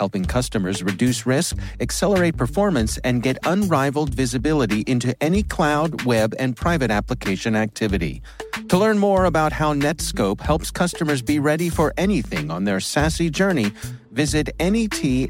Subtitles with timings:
[0.00, 6.56] helping customers reduce risk, accelerate performance, and get unrivaled visibility into any cloud, web, and
[6.56, 8.22] private application activity.
[8.70, 13.30] To learn more about how Netskope helps customers be ready for anything on their SASE
[13.30, 13.72] journey,
[14.10, 15.20] visit netskope.com.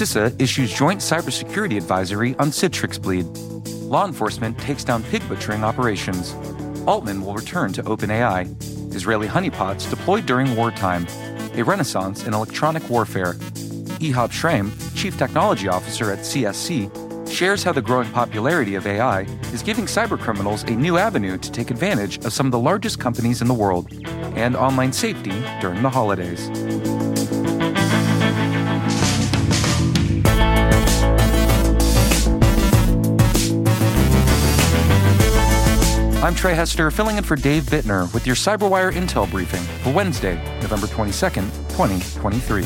[0.00, 3.26] CISA issues joint cybersecurity advisory on Citrix Bleed.
[3.82, 6.32] Law enforcement takes down pig butchering operations.
[6.86, 8.48] Altman will return to OpenAI.
[8.94, 11.06] Israeli honeypots deployed during wartime.
[11.52, 13.34] A renaissance in electronic warfare.
[14.00, 19.62] Ihab Shraim, Chief Technology Officer at CSC, shares how the growing popularity of AI is
[19.62, 23.48] giving cybercriminals a new avenue to take advantage of some of the largest companies in
[23.48, 23.92] the world
[24.34, 26.48] and online safety during the holidays.
[36.22, 40.34] I'm Trey Hester, filling in for Dave Bittner with your CyberWire Intel briefing for Wednesday,
[40.60, 42.62] November 22nd, 2023.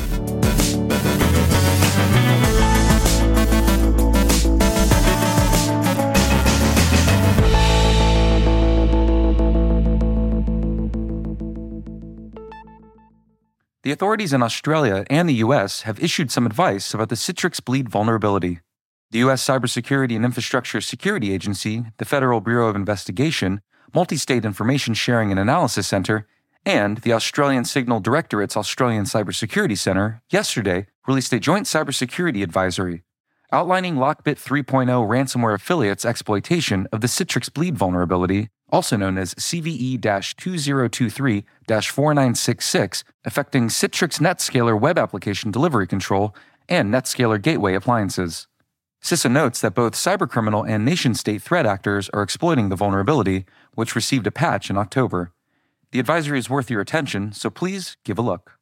[13.84, 17.88] The authorities in Australia and the US have issued some advice about the Citrix Bleed
[17.88, 18.63] vulnerability.
[19.14, 19.46] The U.S.
[19.46, 23.60] Cybersecurity and Infrastructure Security Agency, the Federal Bureau of Investigation,
[23.94, 26.26] Multi State Information Sharing and Analysis Center,
[26.66, 33.04] and the Australian Signal Directorate's Australian Cybersecurity Center yesterday released a joint cybersecurity advisory
[33.52, 40.02] outlining Lockbit 3.0 ransomware affiliates' exploitation of the Citrix Bleed vulnerability, also known as CVE
[40.36, 46.34] 2023 4966, affecting Citrix NetScaler web application delivery control
[46.68, 48.48] and NetScaler gateway appliances.
[49.04, 53.44] CISA notes that both cybercriminal and nation state threat actors are exploiting the vulnerability,
[53.74, 55.30] which received a patch in October.
[55.92, 58.58] The advisory is worth your attention, so please give a look.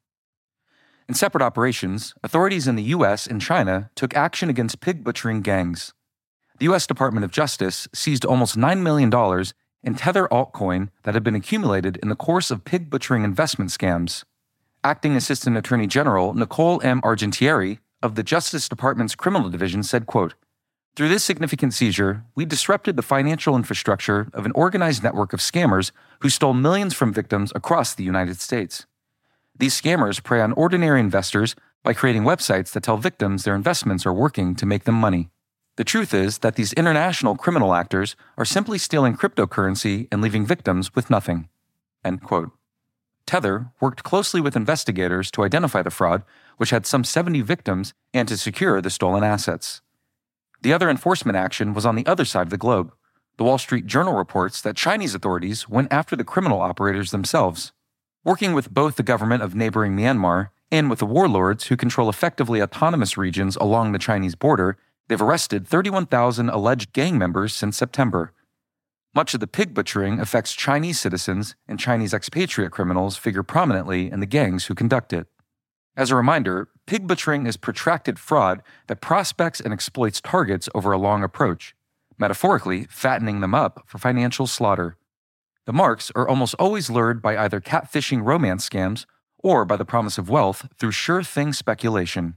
[1.09, 5.95] In separate operations, authorities in the US and China took action against pig butchering gangs.
[6.59, 9.13] The US Department of Justice seized almost $9 million
[9.85, 14.25] in Tether altcoin that had been accumulated in the course of pig butchering investment scams.
[14.83, 17.01] Acting Assistant Attorney General Nicole M.
[17.03, 20.35] Argentieri of the Justice Department's Criminal Division said, quote,
[20.97, 25.93] Through this significant seizure, we disrupted the financial infrastructure of an organized network of scammers
[26.21, 28.87] who stole millions from victims across the United States.
[29.57, 34.13] These scammers prey on ordinary investors by creating websites that tell victims their investments are
[34.13, 35.31] working to make them money.
[35.77, 40.95] The truth is that these international criminal actors are simply stealing cryptocurrency and leaving victims
[40.95, 41.49] with nothing.
[42.05, 42.51] End quote.
[43.27, 46.23] Tether worked closely with investigators to identify the fraud,
[46.57, 49.81] which had some 70 victims, and to secure the stolen assets.
[50.63, 52.93] The other enforcement action was on the other side of the globe.
[53.37, 57.73] The Wall Street Journal reports that Chinese authorities went after the criminal operators themselves.
[58.25, 62.63] Working with both the government of neighboring Myanmar and with the warlords who control effectively
[62.63, 64.77] autonomous regions along the Chinese border,
[65.09, 68.33] they've arrested 31,000 alleged gang members since September.
[69.15, 74.21] Much of the pig butchering affects Chinese citizens, and Chinese expatriate criminals figure prominently in
[74.21, 75.27] the gangs who conduct it.
[75.95, 80.99] As a reminder, pig butchering is protracted fraud that prospects and exploits targets over a
[80.99, 81.75] long approach,
[82.17, 84.97] metaphorically, fattening them up for financial slaughter.
[85.67, 89.05] The marks are almost always lured by either catfishing romance scams
[89.39, 92.37] or by the promise of wealth through sure thing speculation.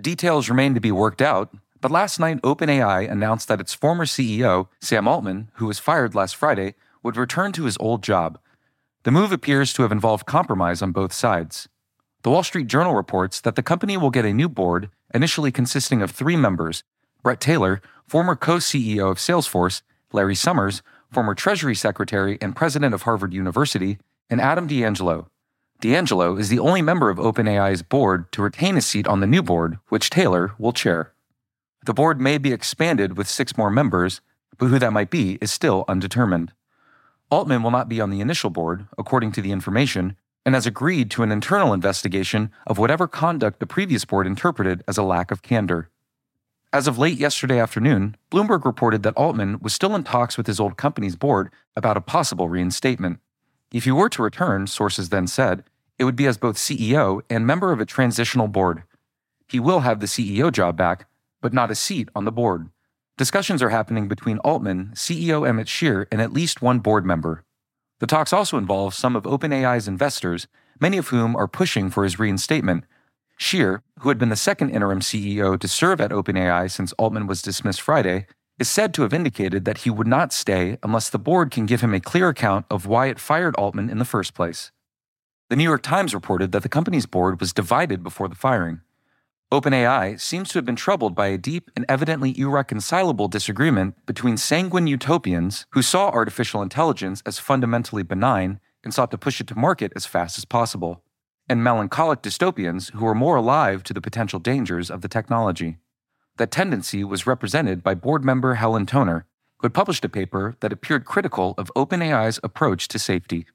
[0.00, 1.52] Details remain to be worked out,
[1.86, 6.34] but last night, OpenAI announced that its former CEO, Sam Altman, who was fired last
[6.34, 6.74] Friday,
[7.04, 8.40] would return to his old job.
[9.04, 11.68] The move appears to have involved compromise on both sides.
[12.22, 16.02] The Wall Street Journal reports that the company will get a new board, initially consisting
[16.02, 16.82] of three members
[17.22, 20.82] Bret Taylor, former co CEO of Salesforce, Larry Summers,
[21.12, 25.28] former Treasury Secretary and President of Harvard University, and Adam D'Angelo,
[25.80, 29.42] D'Angelo is the only member of OpenAI's board to retain a seat on the new
[29.42, 31.12] board, which Taylor will chair.
[31.86, 34.20] The board may be expanded with six more members,
[34.58, 36.52] but who that might be is still undetermined.
[37.30, 41.12] Altman will not be on the initial board, according to the information, and has agreed
[41.12, 45.42] to an internal investigation of whatever conduct the previous board interpreted as a lack of
[45.42, 45.88] candor.
[46.72, 50.58] As of late yesterday afternoon, Bloomberg reported that Altman was still in talks with his
[50.58, 53.20] old company's board about a possible reinstatement.
[53.70, 55.62] If he were to return, sources then said,
[56.00, 58.82] it would be as both CEO and member of a transitional board.
[59.46, 61.06] He will have the CEO job back,
[61.40, 62.70] but not a seat on the board.
[63.18, 67.44] Discussions are happening between Altman, CEO Emmett Shear, and at least one board member.
[67.98, 70.46] The talks also involve some of OpenAI's investors,
[70.78, 72.84] many of whom are pushing for his reinstatement.
[73.38, 77.42] Shear, who had been the second interim CEO to serve at OpenAI since Altman was
[77.42, 78.26] dismissed Friday,
[78.58, 81.82] is said to have indicated that he would not stay unless the board can give
[81.82, 84.72] him a clear account of why it fired Altman in the first place.
[85.48, 88.80] The New York Times reported that the company's board was divided before the firing.
[89.52, 94.88] OpenAI seems to have been troubled by a deep and evidently irreconcilable disagreement between sanguine
[94.88, 99.92] utopians who saw artificial intelligence as fundamentally benign and sought to push it to market
[99.94, 101.04] as fast as possible,
[101.48, 105.76] and melancholic dystopians who were more alive to the potential dangers of the technology.
[106.38, 109.26] That tendency was represented by board member Helen Toner,
[109.58, 113.46] who had published a paper that appeared critical of OpenAI's approach to safety.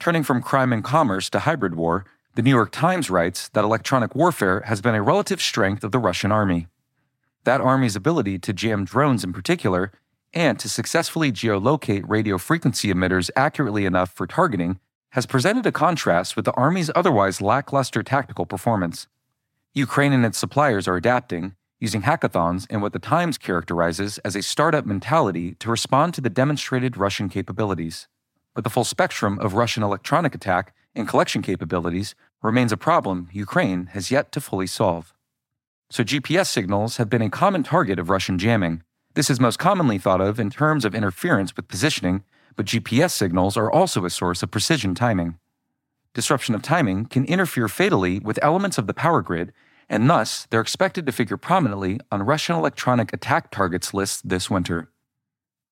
[0.00, 2.04] Turning from crime and commerce to hybrid war,
[2.34, 5.98] the New York Times writes that electronic warfare has been a relative strength of the
[5.98, 6.68] Russian army.
[7.44, 9.92] That army's ability to jam drones in particular,
[10.34, 14.78] and to successfully geolocate radio frequency emitters accurately enough for targeting,
[15.10, 19.06] has presented a contrast with the army's otherwise lackluster tactical performance.
[19.72, 24.42] Ukraine and its suppliers are adapting, using hackathons and what the Times characterizes as a
[24.42, 28.08] startup mentality to respond to the demonstrated Russian capabilities.
[28.54, 33.86] But the full spectrum of Russian electronic attack and collection capabilities remains a problem Ukraine
[33.92, 35.14] has yet to fully solve.
[35.90, 38.82] So, GPS signals have been a common target of Russian jamming.
[39.14, 42.24] This is most commonly thought of in terms of interference with positioning,
[42.56, 45.38] but GPS signals are also a source of precision timing.
[46.12, 49.52] Disruption of timing can interfere fatally with elements of the power grid,
[49.88, 54.90] and thus they're expected to figure prominently on Russian electronic attack targets lists this winter.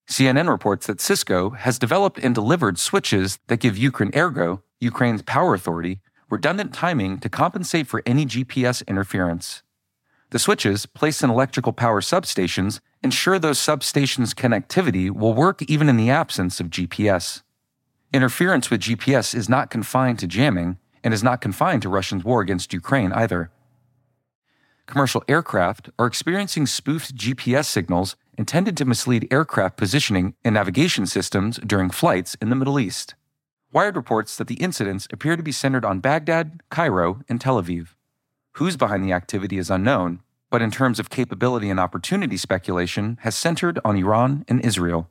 [0.08, 6.00] CNN reports that Cisco has developed and delivered switches that give Ukrenergo, Ukraine's power authority,
[6.28, 9.62] redundant timing to compensate for any GPS interference.
[10.31, 15.96] The switches, placed in electrical power substations, ensure those substations' connectivity will work even in
[15.96, 17.43] the absence of GPS.
[18.12, 22.40] Interference with GPS is not confined to jamming and is not confined to Russia's war
[22.40, 23.50] against Ukraine either.
[24.87, 31.58] Commercial aircraft are experiencing spoofed GPS signals intended to mislead aircraft positioning and navigation systems
[31.67, 33.14] during flights in the Middle East.
[33.76, 37.88] Wired reports that the incidents appear to be centered on Baghdad, Cairo, and Tel Aviv.
[38.52, 43.37] Who's behind the activity is unknown, but in terms of capability and opportunity speculation, has
[43.37, 45.11] centered on Iran and Israel.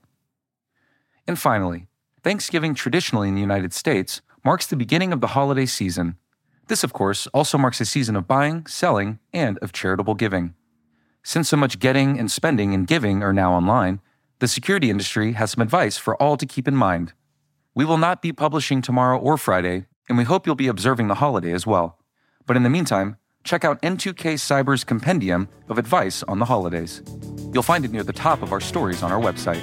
[1.28, 1.86] And finally,
[2.24, 6.18] Thanksgiving traditionally in the United States marks the beginning of the holiday season.
[6.66, 10.56] This, of course, also marks a season of buying, selling, and of charitable giving.
[11.22, 14.00] Since so much getting and spending and giving are now online,
[14.40, 17.14] the security industry has some advice for all to keep in mind.
[17.78, 21.16] We will not be publishing tomorrow or Friday, and we hope you'll be observing the
[21.16, 22.00] holiday as well.
[22.46, 27.02] But in the meantime, check out N2K Cyber's compendium of advice on the holidays.
[27.52, 29.60] You'll find it near the top of our stories on our website.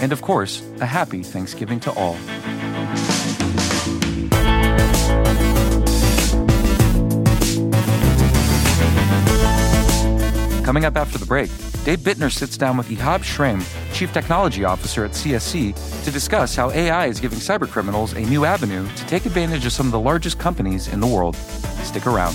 [0.00, 2.14] And of course, a happy Thanksgiving to all.
[10.62, 11.50] Coming up after the break,
[11.88, 13.64] Dave Bittner sits down with Ihab Shraim,
[13.94, 18.86] Chief Technology Officer at CSC, to discuss how AI is giving cybercriminals a new avenue
[18.94, 21.34] to take advantage of some of the largest companies in the world.
[21.84, 22.34] Stick around.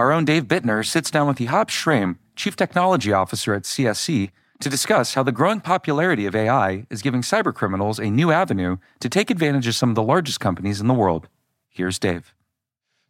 [0.00, 4.30] Our own Dave Bittner sits down with Ihab Shraim, Chief Technology Officer at CSC,
[4.60, 9.10] to discuss how the growing popularity of AI is giving cybercriminals a new avenue to
[9.10, 11.28] take advantage of some of the largest companies in the world.
[11.68, 12.34] Here's Dave.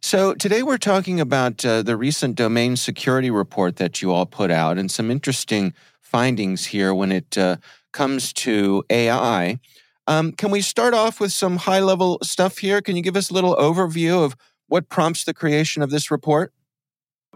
[0.01, 4.51] So, today we're talking about uh, the recent domain security report that you all put
[4.51, 7.55] out and some interesting findings here when it uh,
[7.93, 9.61] comes to AI.
[10.07, 12.81] Um, can we start off with some high level stuff here?
[12.81, 14.35] Can you give us a little overview of
[14.67, 16.51] what prompts the creation of this report?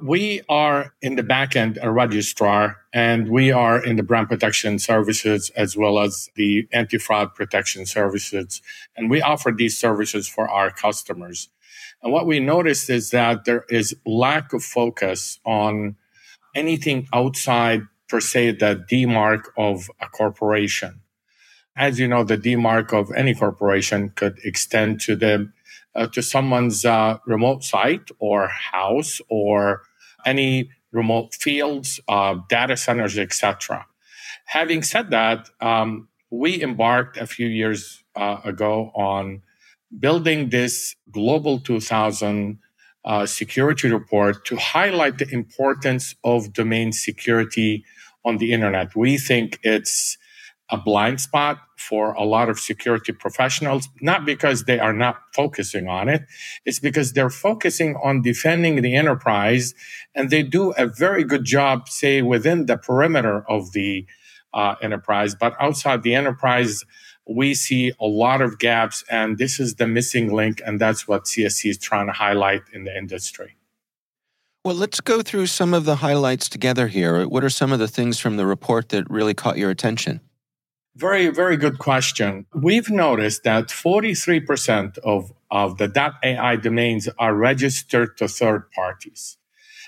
[0.02, 5.52] We are in the backend a registrar, and we are in the brand protection services
[5.56, 8.62] as well as the anti fraud protection services.
[8.98, 11.48] And we offer these services for our customers.
[12.04, 15.96] And what we noticed is that there is lack of focus on
[16.54, 21.02] anything outside, per se, the DMARC of a corporation.
[21.78, 25.52] As you know, the DMARC of any corporation could extend to the
[25.96, 29.84] uh, to someone's uh, remote site or house or
[30.26, 33.86] any remote fields, uh, data centers, etc.
[34.46, 39.42] Having said that, um, we embarked a few years uh, ago on
[40.00, 42.60] building this Global 2000
[43.06, 47.86] uh, security report to highlight the importance of domain security
[48.24, 48.96] on the internet.
[48.96, 50.18] We think it's
[50.70, 55.88] a blind spot for a lot of security professionals, not because they are not focusing
[55.88, 56.24] on it.
[56.66, 59.76] It's because they're focusing on defending the enterprise
[60.16, 64.08] and they do a very good job, say, within the perimeter of the
[64.54, 65.36] uh, enterprise.
[65.36, 66.84] But outside the enterprise,
[67.28, 70.62] we see a lot of gaps and this is the missing link.
[70.66, 73.58] And that's what CSC is trying to highlight in the industry.
[74.64, 77.28] Well, let's go through some of the highlights together here.
[77.28, 80.22] What are some of the things from the report that really caught your attention?
[80.96, 82.46] Very, very good question.
[82.54, 85.92] We've noticed that 43% of, of the
[86.24, 89.38] .ai domains are registered to third parties.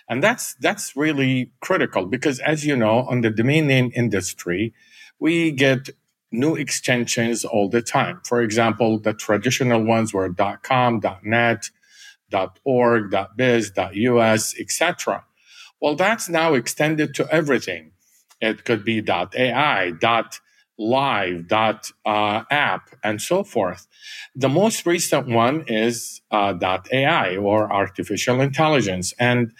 [0.09, 4.73] And that's, that's really critical because as you know, on the domain name industry,
[5.17, 5.89] we get
[6.29, 8.19] new extensions all the time.
[8.25, 11.69] For example, the traditional ones were .com, .net,
[12.65, 15.23] .org, .biz, .us, etc.
[15.79, 17.91] Well, that's now extended to everything.
[18.41, 19.91] It could be .ai,
[20.77, 23.88] live dot uh, app and so forth.
[24.36, 29.13] The most recent one is uh, dot ai or artificial intelligence.
[29.19, 29.53] And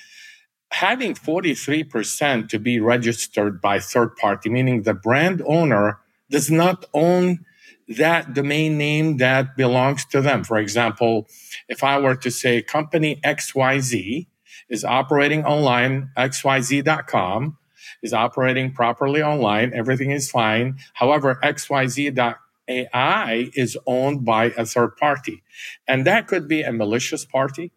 [0.72, 7.46] having 43% to be registered by third party meaning the brand owner does not own
[7.88, 10.44] that domain name that belongs to them.
[10.44, 11.28] For example
[11.68, 14.28] if i were to say company xyz
[14.70, 17.58] is operating online xyz.com
[18.04, 19.74] is operating properly online.
[19.74, 20.78] Everything is fine.
[20.94, 25.44] However, XYZ.ai is owned by a third party.
[25.88, 27.72] And that could be a malicious party.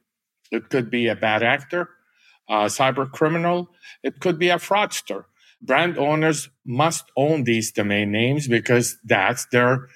[0.50, 1.90] It could be a bad actor,
[2.48, 3.70] a cyber criminal.
[4.02, 5.24] It could be a fraudster.
[5.62, 9.88] Brand owners must own these domain names because that's their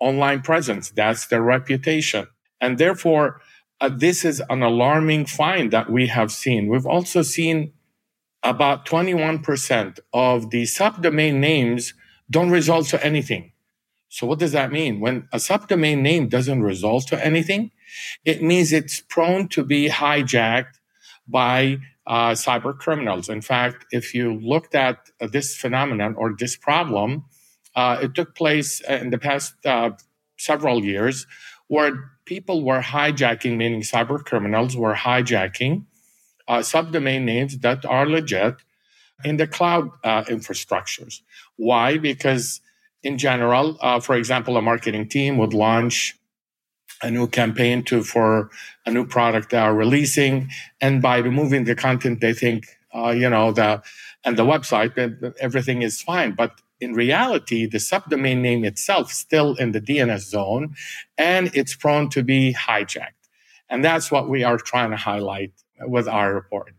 [0.00, 0.90] online presence.
[0.90, 2.28] That's their reputation.
[2.60, 3.40] And therefore,
[3.80, 6.68] uh, this is an alarming find that we have seen.
[6.68, 7.72] We've also seen
[8.42, 11.94] about 21% of the subdomain names
[12.30, 13.52] don't result to anything.
[14.08, 15.00] So what does that mean?
[15.00, 17.72] When a subdomain name doesn't result to anything,
[18.24, 20.78] it means it's prone to be hijacked
[21.26, 23.28] by uh, cyber criminals.
[23.28, 27.24] In fact, if you looked at uh, this phenomenon or this problem,
[27.76, 29.90] uh, it took place in the past uh,
[30.38, 31.26] several years
[31.66, 35.84] where people were hijacking, meaning cyber criminals were hijacking
[36.48, 38.56] uh, subdomain names that are legit
[39.24, 41.20] in the cloud uh, infrastructures.
[41.56, 41.98] Why?
[41.98, 42.60] Because
[43.02, 46.16] in general, uh, for example, a marketing team would launch
[47.02, 48.50] a new campaign to for
[48.86, 50.50] a new product they are releasing,
[50.80, 53.82] and by removing the content, they think, uh, you know, the
[54.24, 54.92] and the website,
[55.40, 56.32] everything is fine.
[56.32, 60.74] But in reality, the subdomain name itself still in the DNS zone
[61.16, 63.14] and it's prone to be hijacked.
[63.68, 66.74] And that's what we are trying to highlight with our report.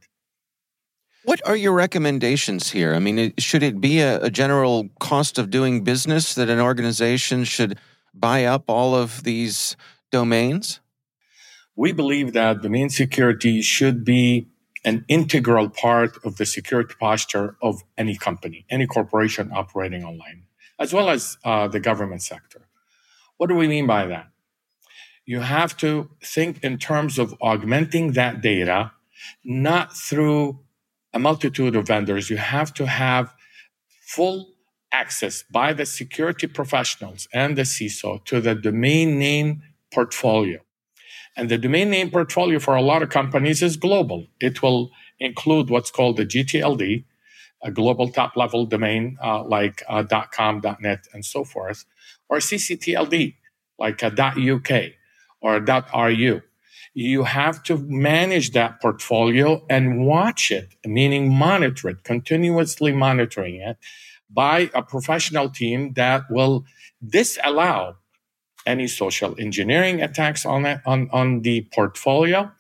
[1.26, 2.94] What are your recommendations here?
[2.96, 7.44] I mean, should it be a, a, general cost of doing business that an organization
[7.44, 7.78] should
[8.14, 9.76] buy up all of these
[10.12, 10.80] domains?
[11.76, 14.48] We believe that domain security should be
[14.86, 20.44] an integral part of the security posture of any company, any corporation operating online,
[20.80, 22.68] as well as uh, the government sector.
[23.38, 24.30] What do we mean by that?
[25.30, 28.94] You have to think in terms of augmenting that data,
[29.46, 30.58] not through
[31.14, 32.32] a multitude of vendors.
[32.32, 33.36] You have to have
[34.02, 34.56] full
[34.92, 39.62] access by the security professionals and the CISO to the domain name
[39.94, 40.62] portfolio.
[41.38, 44.26] And the domain name portfolio for a lot of companies is global.
[44.40, 47.06] It will include what's called the GTLD,
[47.62, 51.86] a global top level domain uh, like uh, .com, .net, and so forth,
[52.30, 53.36] or CCTLD
[53.78, 54.72] like uh, .uk
[55.42, 56.42] or .ru.
[56.94, 63.78] You have to manage that portfolio and watch it, meaning monitor it, continuously monitoring it
[64.30, 66.66] by a professional team that will
[67.06, 67.96] disallow
[68.66, 72.52] any social engineering attacks on it, on, on the portfolio,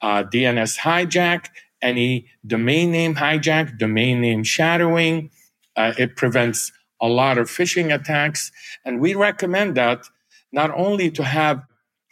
[0.00, 1.46] uh, DNS hijack,
[1.82, 5.30] any domain name hijack, domain name shadowing.
[5.76, 8.52] Uh, it prevents a lot of phishing attacks.
[8.84, 10.06] And we recommend that
[10.52, 11.62] not only to have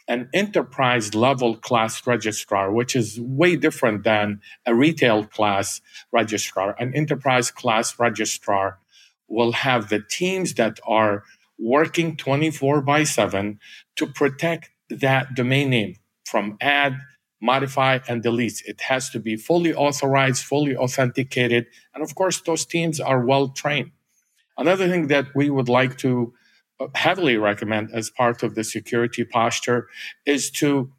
[0.09, 6.75] an enterprise level class registrar, which is way different than a retail class registrar.
[6.79, 8.79] An enterprise class registrar
[9.27, 11.23] will have the teams that are
[11.59, 13.59] working 24 by 7
[13.97, 16.97] to protect that domain name from add,
[17.39, 18.63] modify, and delete.
[18.65, 21.67] It has to be fully authorized, fully authenticated.
[21.93, 23.91] And of course, those teams are well trained.
[24.57, 26.33] Another thing that we would like to
[26.95, 29.87] heavily recommend as part of the security posture
[30.25, 30.91] is to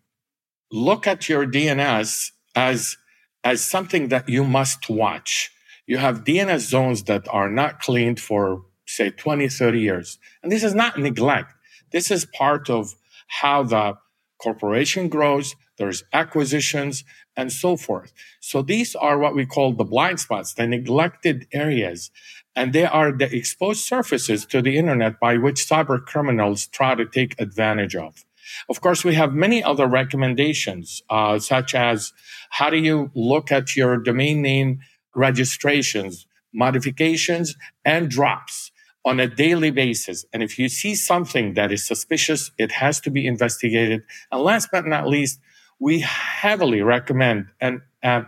[0.71, 2.97] look at your DNS as,
[3.43, 5.51] as something that you must watch.
[5.87, 10.19] You have DNS zones that are not cleaned for say 20, 30 years.
[10.43, 11.53] And this is not neglect.
[11.93, 12.95] This is part of
[13.29, 13.95] how the
[14.39, 15.55] corporation grows.
[15.79, 17.05] There's acquisitions
[17.37, 18.13] and so forth.
[18.41, 22.11] So these are what we call the blind spots, the neglected areas.
[22.57, 27.07] And they are the exposed surfaces to the internet by which cyber criminals try to
[27.07, 28.25] take advantage of.
[28.69, 32.13] Of course, we have many other recommendations, uh, such as
[32.51, 34.81] how do you look at your domain name
[35.15, 38.73] registrations, modifications, and drops
[39.05, 40.25] on a daily basis.
[40.33, 44.03] And if you see something that is suspicious, it has to be investigated.
[44.31, 45.41] And last but not least,
[45.79, 48.23] we heavily recommend and uh,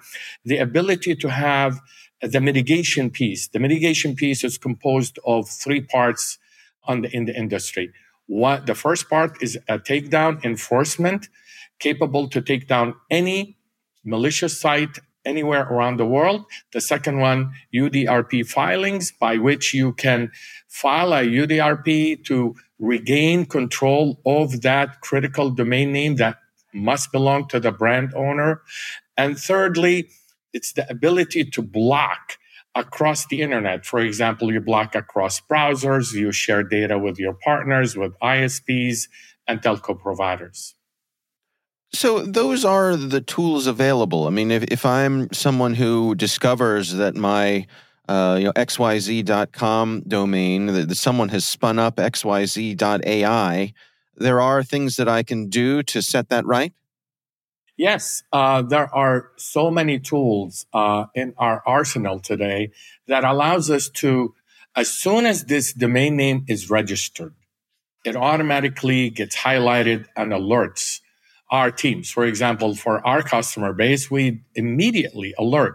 [0.45, 1.81] the ability to have
[2.23, 3.49] the mitigation piece.
[3.49, 6.39] The mitigation piece is composed of three parts
[6.89, 7.93] the, in the industry.
[8.27, 11.29] What the first part is a takedown enforcement
[11.79, 13.59] capable to take down any
[14.05, 16.45] malicious site anywhere around the world.
[16.73, 20.31] The second one, UDRP filings, by which you can
[20.69, 26.39] file a UDRP to regain control of that critical domain name that
[26.75, 28.63] must belong to the brand owner.
[29.17, 30.09] And thirdly,
[30.53, 32.39] it's the ability to block
[32.75, 33.85] across the internet.
[33.85, 39.09] For example, you block across browsers, you share data with your partners, with ISPs
[39.47, 40.75] and telco providers.
[41.95, 44.27] So those are the tools available.
[44.27, 47.67] I mean, if, if I'm someone who discovers that my
[48.09, 53.75] uh, you know xyz.com domain that someone has spun up xyz.ai,
[54.17, 56.73] there are things that I can do to set that right.
[57.83, 62.71] Yes, uh, there are so many tools uh, in our arsenal today
[63.09, 64.37] that allows us to,
[64.77, 67.35] as soon as this domain name is registered,
[68.05, 71.01] it automatically gets highlighted and alerts
[71.51, 72.09] our teams.
[72.09, 75.75] For example, for our customer base, we immediately alert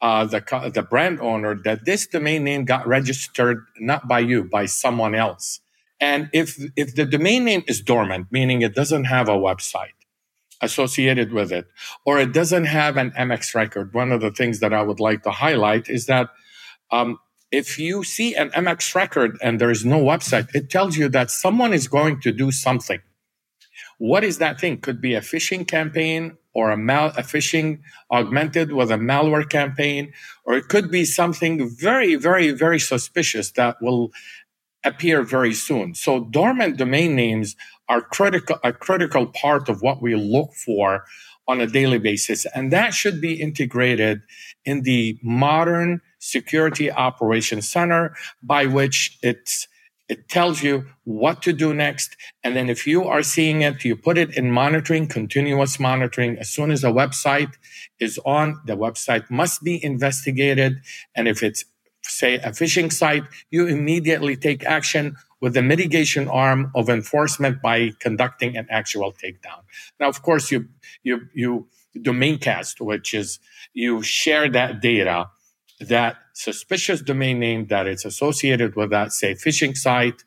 [0.00, 4.66] uh, the the brand owner that this domain name got registered not by you, by
[4.66, 5.58] someone else.
[5.98, 9.98] And if if the domain name is dormant, meaning it doesn't have a website
[10.62, 11.66] associated with it,
[12.06, 15.24] or it doesn't have an MX record, one of the things that I would like
[15.24, 16.30] to highlight is that
[16.90, 17.18] um,
[17.50, 21.30] if you see an MX record and there is no website, it tells you that
[21.30, 23.00] someone is going to do something.
[23.98, 24.80] What is that thing?
[24.80, 30.12] Could be a phishing campaign or a, mal- a phishing augmented with a malware campaign,
[30.44, 34.12] or it could be something very, very, very suspicious that will
[34.84, 35.94] appear very soon.
[35.94, 37.56] So dormant domain names
[37.92, 41.04] are critical, a critical part of what we look for
[41.46, 42.46] on a daily basis.
[42.54, 44.22] And that should be integrated
[44.64, 49.68] in the modern security operations center by which it's
[50.08, 52.16] it tells you what to do next.
[52.44, 56.36] And then if you are seeing it, you put it in monitoring, continuous monitoring.
[56.38, 57.52] As soon as a website
[57.98, 60.80] is on, the website must be investigated.
[61.14, 61.64] And if it's,
[62.02, 67.90] say, a phishing site, you immediately take action with the mitigation arm of enforcement by
[67.98, 69.60] conducting an actual takedown.
[70.00, 70.68] Now, of course, you,
[71.02, 71.66] you, you
[72.00, 73.40] domain cast, which is
[73.74, 75.28] you share that data
[75.80, 80.22] that suspicious domain name that it's associated with that, say, phishing site.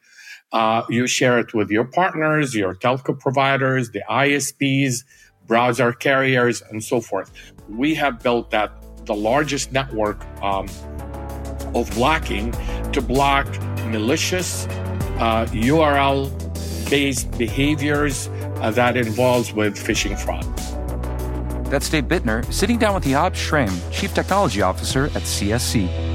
[0.51, 5.06] Uh, you share it with your partners, your telco providers, the ISPs,
[5.47, 7.32] browser carriers, and so forth.
[7.69, 8.71] We have built that
[9.06, 10.67] the largest network um,
[11.73, 12.51] of blocking
[12.91, 13.47] to block
[13.88, 14.67] malicious
[15.17, 16.30] uh, URL
[16.89, 20.45] based behaviors uh, that involves with phishing fraud.
[21.65, 26.14] That's Dave Bittner sitting down with Ihab Shraim, Chief Technology Officer at CSC.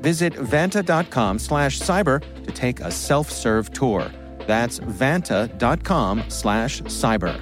[0.00, 4.10] Visit vanta.com slash cyber to take a self serve tour.
[4.46, 7.38] That's vanta.com slash cyber.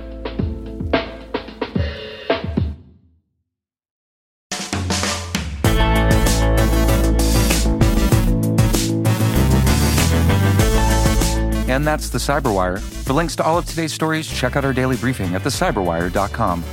[11.69, 12.79] And that's the Cyberwire.
[12.81, 16.65] For links to all of today's stories, check out our daily briefing at thecyberwire.com.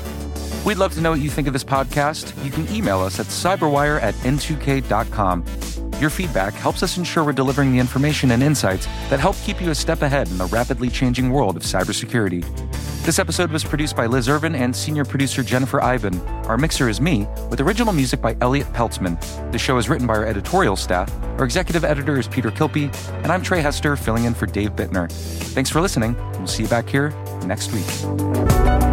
[0.63, 2.41] We'd love to know what you think of this podcast.
[2.45, 5.43] You can email us at cyberwire at n2k.com.
[5.99, 9.69] Your feedback helps us ensure we're delivering the information and insights that help keep you
[9.69, 12.43] a step ahead in the rapidly changing world of cybersecurity.
[13.03, 16.21] This episode was produced by Liz Irvin and senior producer Jennifer Eiben.
[16.47, 19.19] Our mixer is me, with original music by Elliott Peltzman.
[19.51, 21.13] The show is written by our editorial staff.
[21.37, 25.11] Our executive editor is Peter Kilpe, and I'm Trey Hester, filling in for Dave Bittner.
[25.11, 26.15] Thanks for listening.
[26.37, 27.09] We'll see you back here
[27.45, 28.92] next week.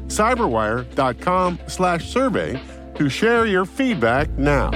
[0.11, 2.61] cyberwire.com slash survey
[2.95, 4.69] to share your feedback now.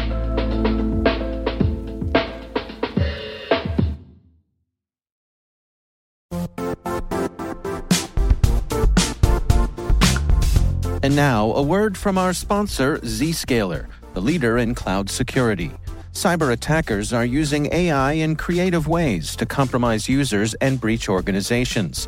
[11.03, 15.71] And now, a word from our sponsor, Zscaler, the leader in cloud security.
[16.13, 22.07] Cyber attackers are using AI in creative ways to compromise users and breach organizations.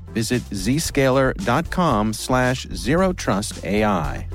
[0.13, 4.27] Visit zscaler.com slash zero trust AI.